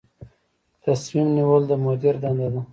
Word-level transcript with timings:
تصمیم 0.85 1.27
نیول 1.37 1.61
د 1.67 1.71
مدیر 1.85 2.15
دنده 2.23 2.47
ده 2.53 2.61